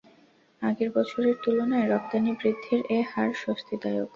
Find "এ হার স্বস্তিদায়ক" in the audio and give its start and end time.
2.89-4.09